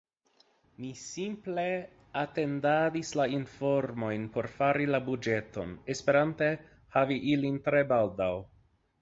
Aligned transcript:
Mi 0.83 0.87
simple 0.99 1.65
atendadis 2.21 3.11
la 3.19 3.27
informojn 3.35 4.25
por 4.39 4.49
fari 4.55 4.89
la 4.95 5.01
buĝeton, 5.11 5.77
esperante 5.97 6.51
havi 6.99 7.21
ilin 7.37 7.63
tre 7.69 7.85
baldaŭ. 7.95 8.33